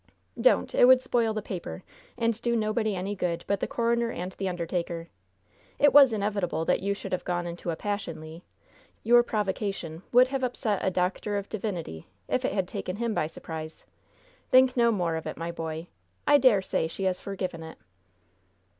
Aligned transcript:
"Don't! 0.41 0.73
It 0.73 0.85
would 0.85 0.99
spoil 1.03 1.31
the 1.31 1.43
paper, 1.43 1.83
and 2.17 2.41
do 2.41 2.55
nobody 2.55 2.95
any 2.95 3.15
good 3.15 3.43
but 3.45 3.59
the 3.59 3.67
coroner 3.67 4.09
and 4.09 4.31
the 4.31 4.49
undertaker! 4.49 5.09
It 5.77 5.93
was 5.93 6.11
inevitable 6.11 6.65
that 6.65 6.79
you 6.81 6.95
should 6.95 7.11
have 7.11 7.23
gone 7.23 7.45
into 7.45 7.69
a 7.69 7.75
passion, 7.75 8.19
Le! 8.19 8.41
Your 9.03 9.21
provocation 9.21 10.01
would 10.11 10.29
have 10.29 10.41
upset 10.43 10.83
a 10.83 10.89
doctor 10.89 11.37
of 11.37 11.49
divinity, 11.49 12.07
if 12.27 12.43
it 12.43 12.53
had 12.53 12.67
taken 12.67 12.95
him 12.95 13.13
by 13.13 13.27
surprise. 13.27 13.85
Think 14.49 14.75
no 14.75 14.91
more 14.91 15.15
of 15.17 15.27
it, 15.27 15.37
my 15.37 15.51
boy! 15.51 15.85
I 16.25 16.39
dare 16.39 16.63
say 16.63 16.87
she 16.87 17.03
has 17.03 17.21
forgiven 17.21 17.61
it!" 17.61 17.77